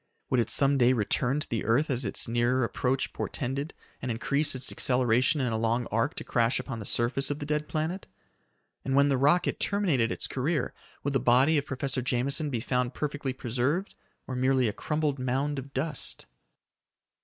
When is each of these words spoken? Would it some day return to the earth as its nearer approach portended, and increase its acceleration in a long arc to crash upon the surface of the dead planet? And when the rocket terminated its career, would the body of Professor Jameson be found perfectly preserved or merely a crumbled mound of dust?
Would 0.31 0.39
it 0.39 0.49
some 0.49 0.79
day 0.79 0.93
return 0.93 1.39
to 1.41 1.47
the 1.47 1.63
earth 1.63 1.91
as 1.91 2.03
its 2.05 2.27
nearer 2.27 2.63
approach 2.63 3.13
portended, 3.13 3.71
and 4.01 4.09
increase 4.09 4.55
its 4.55 4.71
acceleration 4.71 5.39
in 5.39 5.53
a 5.53 5.59
long 5.59 5.85
arc 5.91 6.15
to 6.15 6.23
crash 6.23 6.59
upon 6.59 6.79
the 6.79 6.85
surface 6.85 7.29
of 7.29 7.37
the 7.37 7.45
dead 7.45 7.67
planet? 7.67 8.07
And 8.83 8.95
when 8.95 9.09
the 9.09 9.15
rocket 9.17 9.59
terminated 9.59 10.11
its 10.11 10.25
career, 10.25 10.73
would 11.03 11.13
the 11.13 11.19
body 11.19 11.55
of 11.59 11.67
Professor 11.67 12.01
Jameson 12.01 12.49
be 12.49 12.61
found 12.61 12.95
perfectly 12.95 13.31
preserved 13.31 13.93
or 14.25 14.35
merely 14.35 14.67
a 14.67 14.73
crumbled 14.73 15.19
mound 15.19 15.59
of 15.59 15.71
dust? 15.71 16.25